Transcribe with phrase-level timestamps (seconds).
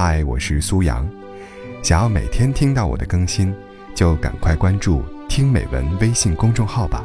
[0.00, 1.04] 嗨，我是苏阳。
[1.82, 3.52] 想要每天听到我的更新，
[3.96, 7.04] 就赶快关注“听美文”微信公众号吧。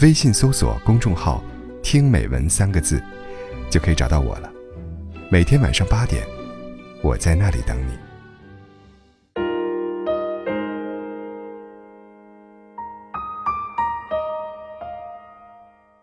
[0.00, 1.44] 微信搜索公众号
[1.84, 2.98] “听美文”三个字，
[3.68, 4.50] 就可以找到我了。
[5.30, 6.26] 每天晚上八点，
[7.02, 7.92] 我在那里等你。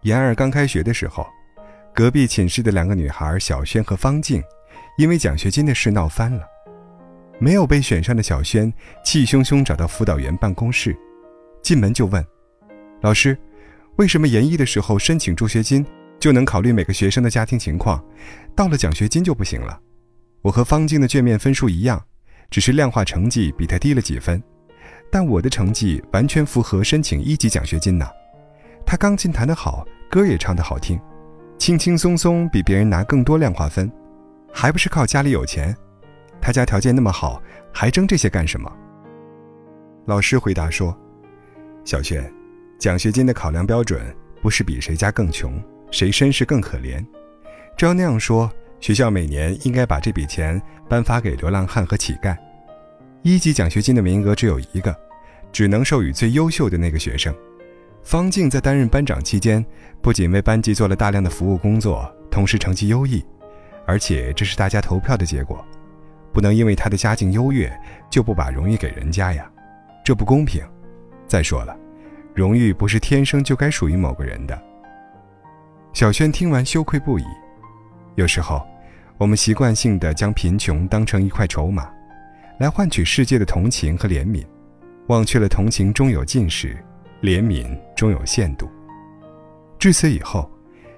[0.03, 1.25] 研二刚开学的时候，
[1.95, 4.39] 隔壁寝室的两个女孩小轩和方静，
[4.97, 6.43] 因为奖学金的事闹翻了。
[7.39, 8.71] 没有被选上的小轩
[9.03, 10.95] 气汹汹找到辅导员办公室，
[11.61, 12.25] 进门就问
[13.01, 13.37] ：“老师，
[13.97, 15.85] 为什么研一的时候申请助学金
[16.19, 18.03] 就能考虑每个学生的家庭情况，
[18.55, 19.79] 到了奖学金就不行了？
[20.41, 22.01] 我和方静的卷面分数一样，
[22.49, 24.41] 只是量化成绩比他低了几分，
[25.11, 28.07] 但我的成绩完全符合申请一级奖学金呢。
[28.85, 30.97] 他钢琴弹得好。”歌也唱得好听，
[31.57, 33.91] 轻轻松松比别人拿更多量化分，
[34.57, 35.75] 还不是靠家里有钱？
[36.41, 38.71] 他家条件那么好，还争这些干什么？
[40.05, 40.97] 老师回答说
[41.83, 42.33] ：“小轩，
[42.79, 45.61] 奖学金的考量标准不是比谁家更穷，
[45.91, 47.05] 谁身世更可怜。
[47.77, 52.33] 照那样说，学校每年应该把这笔钱颁发给流浪汉和乞丐。
[53.23, 54.95] 一级奖学金的名额只有一个，
[55.51, 57.35] 只能授予最优秀的那个学生。”
[58.03, 59.65] 方静在担任班长期间，
[60.01, 63.21] 不仅为班级做了大量的服务工作，同时成绩优异，
[63.85, 65.63] 而且这是大家投票的结果，
[66.33, 67.71] 不能因为他的家境优越
[68.09, 69.49] 就不把荣誉给人家呀，
[70.03, 70.63] 这不公平。
[71.27, 71.75] 再说了，
[72.33, 74.61] 荣誉不是天生就该属于某个人的。
[75.93, 77.23] 小轩听完羞愧不已。
[78.15, 78.65] 有时候，
[79.17, 81.89] 我们习惯性的将贫穷当成一块筹码，
[82.59, 84.45] 来换取世界的同情和怜悯，
[85.07, 86.77] 忘却了同情终有尽时。
[87.21, 88.69] 怜悯终有限度。
[89.79, 90.47] 至此以后，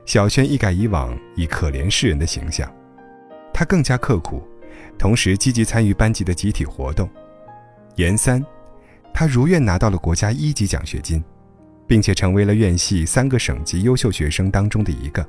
[0.06, 2.70] 小轩一改以往以可怜世人的形象，
[3.58, 4.48] 他更加刻苦，
[5.00, 7.10] 同时积极参与班级的集体活动。
[7.96, 8.46] 研三，
[9.12, 11.24] 他如愿拿到了国家一级奖学金，
[11.88, 15.28] 并且成为了院系三个省级优秀学生当中的一个。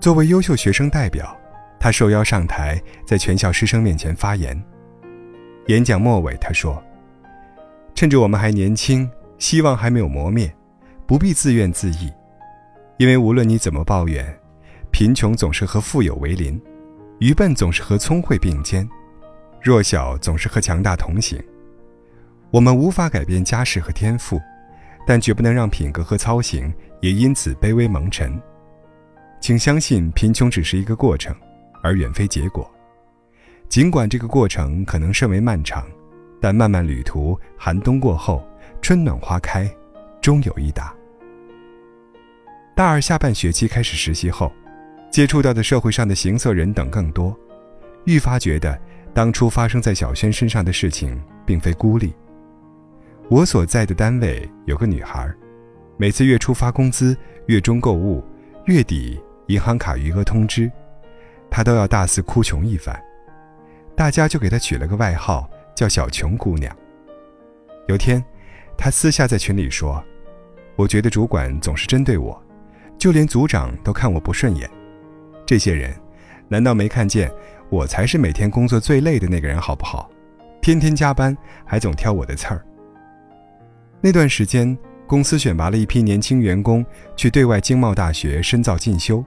[0.00, 1.38] 作为优秀学生代表，
[1.78, 4.60] 他受邀上台，在全校师生面前发言。
[5.68, 6.82] 演讲末尾，他说
[7.94, 9.08] ：“趁着我们还年轻。”
[9.38, 10.52] 希望还没有磨灭，
[11.06, 12.12] 不必自怨自艾，
[12.96, 14.36] 因为无论你怎么抱怨，
[14.90, 16.60] 贫穷总是和富有为邻，
[17.18, 18.86] 愚笨总是和聪慧并肩，
[19.62, 21.42] 弱小总是和强大同行。
[22.50, 24.40] 我们无法改变家世和天赋，
[25.06, 28.38] 但绝不能让品格和操行也因此卑微蒙尘。
[29.40, 31.34] 请相信，贫穷只是一个过程，
[31.82, 32.70] 而远非结果。
[33.68, 35.86] 尽管这个过程可能甚为漫长，
[36.40, 38.46] 但漫漫旅途，寒冬过后。
[38.82, 39.68] 春暖花开，
[40.20, 40.94] 终有一答。
[42.76, 44.52] 大二下半学期开始实习后，
[45.10, 47.36] 接触到的社会上的行色人等更多，
[48.04, 48.78] 愈发觉得
[49.14, 52.14] 当初发生在小轩身上的事情并非孤立。
[53.28, 55.32] 我所在的单位有个女孩，
[55.96, 57.16] 每次月初发工资、
[57.46, 58.22] 月中购物、
[58.66, 60.70] 月底银行卡余额通知，
[61.50, 62.94] 她都要大肆哭穷一番，
[63.94, 66.74] 大家就给她取了个外号，叫“小穷姑娘”。
[67.88, 68.24] 有天。
[68.78, 70.04] 他私下在群里说
[70.76, 72.38] ：“我觉得主管总是针对我，
[72.98, 74.70] 就连组长都看我不顺眼。
[75.46, 75.94] 这些人，
[76.48, 77.30] 难道没看见
[77.70, 79.60] 我才是每天工作最累的那个人？
[79.60, 80.10] 好不好？
[80.60, 82.60] 天天加班，还总挑我的刺儿。”
[84.02, 84.76] 那段时间，
[85.06, 86.84] 公司选拔了一批年轻员工
[87.16, 89.24] 去对外经贸大学深造进修，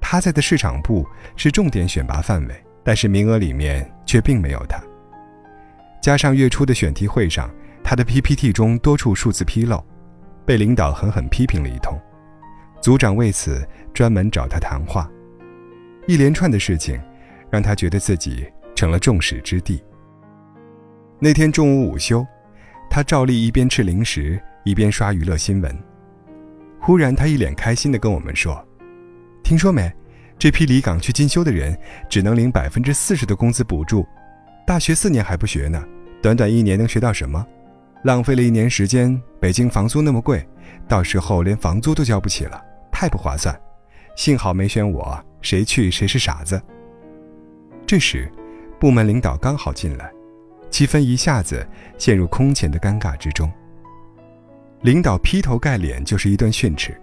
[0.00, 4.82] 他在的市场部是重点选拔范围，但是名额里面却并没有他。
[6.00, 7.48] 加上月初的选题会上。
[7.88, 9.80] 他的 PPT 中多处数字纰漏，
[10.44, 11.96] 被领导狠狠批评了一通，
[12.80, 13.64] 组长为此
[13.94, 15.08] 专门找他谈话。
[16.06, 17.00] 一连串的事情，
[17.50, 19.82] 让他觉得自己成了众矢之的。
[21.18, 22.24] 那天中午午休，
[22.88, 25.76] 他照例一边吃零食一边刷娱乐新闻。
[26.80, 28.64] 忽然，他一脸开心地跟我们说
[29.42, 29.92] ：“听说没？
[30.38, 31.76] 这批离岗去进修的人
[32.08, 34.06] 只能领百分之四十的工资补助，
[34.66, 35.82] 大学四年还不学呢，
[36.22, 37.44] 短短一年能学到什么？”
[38.04, 40.46] 浪费了一年时间，北京房租那么贵，
[40.86, 42.62] 到时候连房租都交不起了，
[42.92, 43.58] 太不划算。
[44.16, 46.60] 幸好没选我，谁去谁是傻子。
[47.86, 48.30] 这时，
[48.80, 50.10] 部门领导刚好进来，
[50.70, 51.64] 气氛一下子
[51.98, 53.52] 陷入空前的尴尬之中。
[54.80, 56.98] 领导劈头盖脸就是一顿训斥：“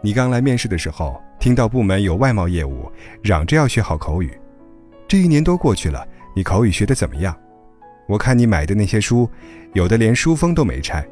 [0.00, 2.90] 你刚来面试的时候，听到部门有外贸业务，
[3.22, 4.32] 嚷着要学好口语，
[5.08, 7.36] 这一年多过去了，你口语学得怎么样？”
[8.06, 9.28] 我看你买的那些书，
[9.72, 11.04] 有的连书封都没拆，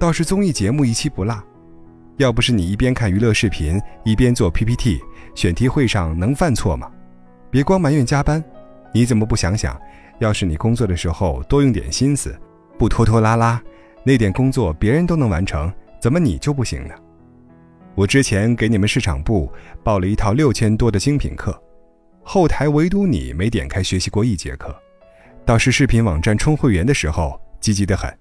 [0.00, 1.40] 倒是综艺节目一期不落。
[2.18, 5.00] 要不是你一边看娱乐视频一边做 PPT，
[5.36, 6.90] 选题会上能犯错吗？
[7.48, 8.42] 别光埋怨加班，
[8.92, 9.80] 你怎么不想想，
[10.18, 12.36] 要是你工作的时候多用点心思，
[12.76, 13.62] 不拖拖拉拉，
[14.02, 16.94] 那点工作别人都能完成，怎么你就不行呢？
[17.94, 19.48] 我之前给你们市场部
[19.84, 21.56] 报了一套六千多的精品课，
[22.24, 24.74] 后台唯独你没点开学习过一节课，
[25.44, 28.12] 倒是视频网站充会员的时候积极得很，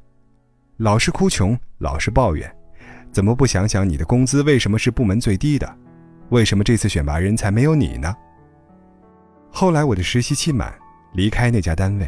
[0.77, 2.55] 老是哭穷，老是抱怨，
[3.17, 5.75] 怎么不想想你的工资为什么是部门最低的？
[6.29, 8.15] 为什么这次选拔人才没有你呢？
[9.51, 10.71] 后来我的实习期满，
[11.13, 12.07] 离开那家单位，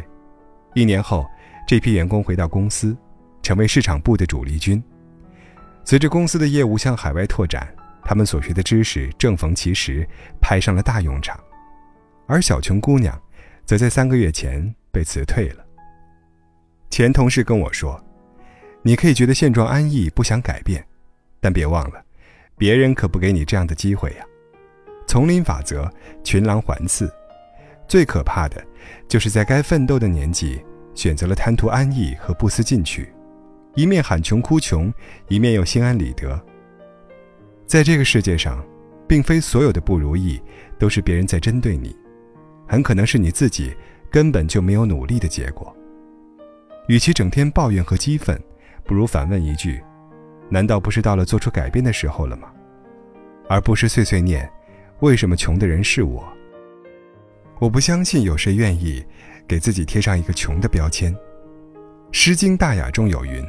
[0.72, 1.26] 一年后，
[1.66, 2.96] 这批员工回到公司，
[3.42, 4.80] 成为市场部的主力军。
[5.84, 7.66] 随着公司的业务向海外拓展，
[8.04, 10.08] 他们所学的知识正逢其时，
[10.40, 11.36] 派上了大用场。
[12.28, 13.20] 而小琼姑娘，
[13.66, 15.66] 则在三个月前被辞退了。
[16.88, 18.00] 前同事跟我说
[18.84, 20.86] ：“你可以觉得现状安逸，不想改变，
[21.40, 22.02] 但别忘了，
[22.56, 24.24] 别人可不给你这样的机会呀。
[25.06, 25.90] 丛林法则，
[26.22, 27.10] 群狼环伺，
[27.88, 28.64] 最可怕的，
[29.08, 30.62] 就是在该奋斗的年纪，
[30.94, 33.12] 选择了贪图安逸和不思进取。”
[33.76, 34.92] 一面喊穷哭穷，
[35.28, 36.40] 一面又心安理得。
[37.66, 38.64] 在这个世界上，
[39.06, 40.42] 并非所有的不如意
[40.76, 41.96] 都是别人在针对你，
[42.66, 43.72] 很可能是你自己
[44.10, 45.74] 根本就没有努力的结果。
[46.88, 48.36] 与其整天抱怨和激愤，
[48.84, 49.80] 不如反问一句：
[50.50, 52.50] 难道不是到了做出改变的时候了吗？
[53.48, 54.50] 而不是碎碎念：
[54.98, 56.28] 为什么穷的人是我？
[57.58, 59.04] 我不相信有谁愿意
[59.46, 61.14] 给自己贴上一个穷的标签。
[62.10, 63.44] 《诗经·大雅》中有云。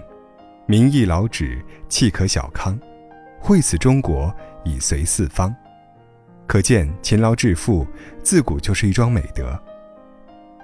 [0.67, 1.59] 民亦劳止，
[1.89, 2.79] 气可小康，
[3.39, 4.33] 惠此中国，
[4.63, 5.53] 以随四方。
[6.47, 7.85] 可见勤劳致富
[8.23, 9.59] 自古就是一桩美德。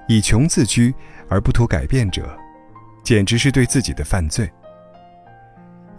[0.08, 0.94] 以穷自居
[1.28, 2.30] 而不图改变者，
[3.04, 4.50] 简直是对自己的犯罪。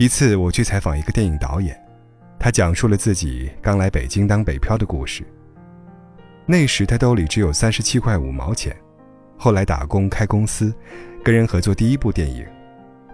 [0.00, 1.77] 一次，我去采访一个电影导演，
[2.39, 5.27] 他讲述了自己刚来北京当北漂的故事。
[6.47, 8.77] 那时他兜里只有三十七块五毛钱，
[9.37, 10.73] 后来打工开公司，
[11.25, 12.47] 跟人合作第一部电影。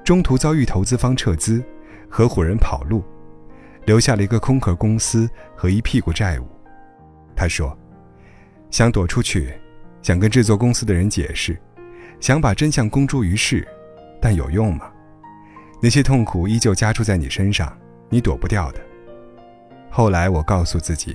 [0.05, 1.65] 中途遭遇投资方撤资，
[2.07, 3.03] 合伙人跑路，
[3.87, 5.27] 留下了一个空壳公司
[5.57, 6.47] 和一屁股债务。
[7.35, 7.75] 他说
[8.71, 9.55] ：“想躲出去，
[10.03, 11.59] 想跟制作公司的人解释，
[12.21, 13.67] 想把真相公诸于世，
[14.21, 14.91] 但有用吗？
[15.85, 17.71] 那些痛苦依旧加注在你身上，
[18.09, 18.81] 你躲不掉的。”
[19.93, 21.15] 后来我告诉自己，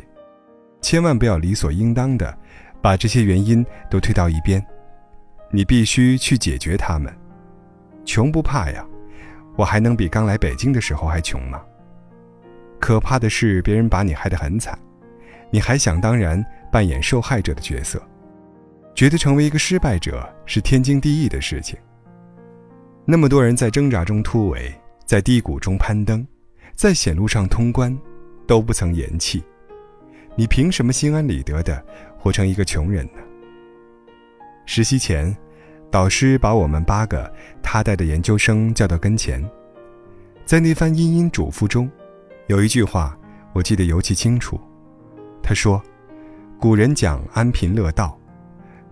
[0.80, 2.38] 千万不要理所应当的
[2.80, 4.64] 把这些原因都推到一边，
[5.50, 7.12] 你必须去解决他们。
[8.06, 8.86] 穷不怕呀，
[9.58, 11.60] 我还能比刚来北京的时候还穷吗？
[12.80, 14.78] 可怕的是别人把你害得很惨，
[15.50, 18.00] 你还想当然扮演受害者的角色，
[18.94, 21.76] 觉得成为一个失败者是天经地义的事情。
[23.12, 24.72] 那么多人在挣扎中突围，
[25.04, 26.24] 在低谷中攀登，
[26.76, 27.98] 在险路上通关，
[28.46, 29.44] 都不曾言弃，
[30.36, 31.84] 你凭什么心安理得的
[32.20, 33.20] 活成一个穷人呢？
[34.68, 35.36] 实习前。
[35.90, 37.34] 导师把我们八个
[37.64, 39.44] 他带的研究生叫到跟前，
[40.46, 41.90] 在那番殷殷嘱咐中，
[42.46, 43.18] 有一句话
[43.54, 44.62] 我记得尤其清楚。
[45.42, 45.82] 他说
[46.62, 48.16] ：“古人讲安贫乐道，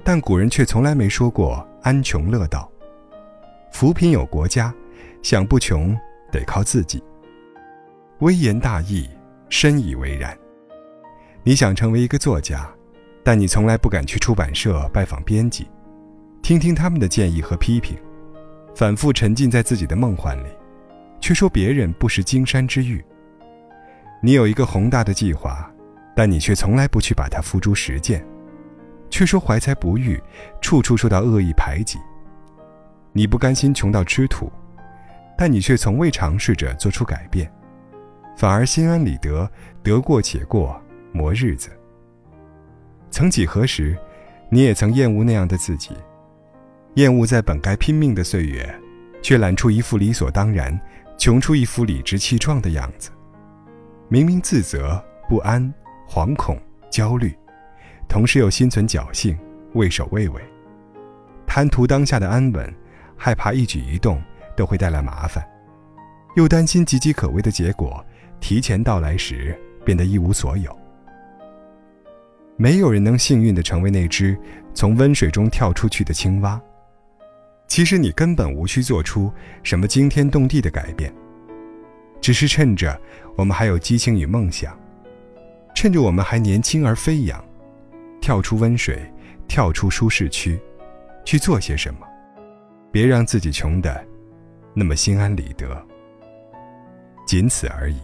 [0.03, 2.67] 但古人却从来没说过安穷乐道。
[3.71, 4.73] 扶贫有国家，
[5.21, 5.95] 想不穷
[6.31, 7.03] 得靠自己。”
[8.19, 9.07] 微言大义，
[9.49, 10.35] 深以为然。
[11.43, 12.67] 你想成为一个作家，
[13.23, 15.67] 但你从来不敢去出版社拜访编辑。
[16.41, 17.97] 听听他们的建议和批评，
[18.73, 20.49] 反复沉浸在自己的梦幻里，
[21.21, 23.03] 却说别人不识金山之玉。
[24.21, 25.71] 你有一个宏大的计划，
[26.15, 28.25] 但你却从来不去把它付诸实践，
[29.09, 30.21] 却说怀才不遇，
[30.59, 31.99] 处处受到恶意排挤。
[33.17, 34.51] 你不甘心穷到吃土，
[35.35, 37.51] 但你却从未尝试着做出改变，
[38.37, 39.49] 反而心安理得，
[39.81, 40.79] 得过且过，
[41.11, 41.71] 磨日子。
[43.09, 43.97] 曾几何时，
[44.51, 45.97] 你也曾厌恶那样的自己。
[46.93, 48.71] 厌恶在本该拼命的岁月，
[49.23, 50.79] 却懒出一副理所当然、
[51.17, 53.09] 穷出一副理直气壮的样子。
[54.09, 55.73] 明明自责、不安、
[56.07, 56.55] 惶恐、
[56.91, 57.35] 焦虑，
[58.07, 59.35] 同时又心存侥幸、
[59.73, 60.39] 畏首畏尾，
[61.47, 62.71] 贪图当下的安稳，
[63.17, 64.21] 害怕一举一动
[64.55, 65.45] 都会带来麻烦，
[66.35, 68.05] 又担心岌岌可危的结果
[68.39, 70.73] 提前到来时变得一无所有。
[72.55, 74.35] 没有人能幸运地成为那只
[74.73, 76.59] 从温水中跳出去的青蛙。
[77.67, 79.29] 其实你根本无需做出
[79.61, 81.13] 什么惊天动地的改变，
[82.21, 82.97] 只是趁着
[83.35, 84.79] 我们还有激情与梦想，
[85.75, 87.43] 趁着我们还年轻而飞扬，
[88.21, 88.99] 跳出温水，
[89.49, 90.57] 跳出舒适区，
[91.25, 92.06] 去做些什么，
[92.91, 94.05] 别让自己穷的
[94.73, 95.85] 那么心安理得，
[97.25, 97.99] 仅此而已。